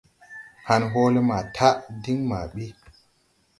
[0.67, 2.65] Han hɔɔlɛ maa taʼ diŋ maa ɓi.